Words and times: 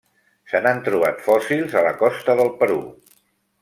Se 0.53 0.61
n'han 0.63 0.79
trobat 0.87 1.21
fòssils 1.27 1.79
a 1.83 1.87
la 1.91 1.95
costa 2.03 2.41
del 2.43 2.53
Perú. 2.63 2.85